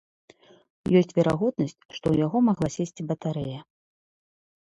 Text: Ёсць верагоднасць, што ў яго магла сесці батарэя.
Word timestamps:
Ёсць 1.01 1.11
верагоднасць, 1.17 1.75
што 1.81 1.97
ў 1.97 2.15
яго 2.25 2.37
магла 2.47 2.69
сесці 2.77 3.07
батарэя. 3.13 3.59